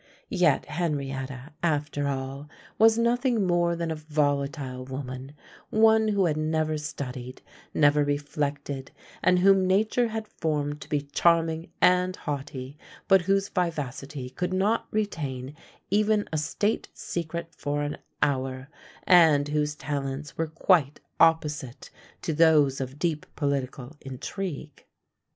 Yet 0.29 0.65
Henrietta, 0.65 1.53
after 1.61 2.07
all, 2.07 2.49
was 2.79 2.97
nothing 2.97 3.45
more 3.45 3.75
than 3.75 3.91
a 3.91 3.95
volatile 3.95 4.83
woman; 4.83 5.33
one 5.69 6.07
who 6.07 6.25
had 6.25 6.37
never 6.37 6.79
studied, 6.79 7.43
never 7.71 8.03
reflected, 8.03 8.89
and 9.21 9.37
whom 9.37 9.67
nature 9.67 10.07
had 10.07 10.27
formed 10.27 10.81
to 10.81 10.89
be 10.89 11.01
charming 11.01 11.69
and 11.83 12.15
haughty, 12.15 12.79
but 13.07 13.21
whose 13.21 13.49
vivacity 13.49 14.31
could 14.31 14.53
not 14.55 14.87
retain 14.89 15.55
even 15.91 16.27
a 16.33 16.37
state 16.39 16.87
secret 16.95 17.53
for 17.55 17.83
an 17.83 17.99
hour, 18.23 18.69
and 19.03 19.49
whose 19.49 19.75
talents 19.75 20.35
were 20.35 20.47
quite 20.47 20.99
opposite 21.19 21.91
to 22.23 22.33
those 22.33 22.81
of 22.81 22.97
deep 22.97 23.27
political 23.35 23.95
intrigue. 24.01 24.83